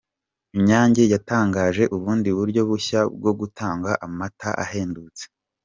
Inyange 0.57 1.01
yatangije 1.13 1.83
ubundi 1.95 2.29
buryo 2.37 2.61
bushya 2.69 2.99
bwo 3.17 3.31
gutanga 3.39 3.91
amata 4.05 4.49
ahendutse 4.63 5.23